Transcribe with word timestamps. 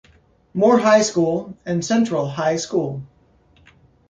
Moore 0.55 0.79
High 0.79 1.03
School, 1.03 1.55
and 1.63 1.85
Central 1.85 2.27
High 2.27 2.55
School. 2.55 3.03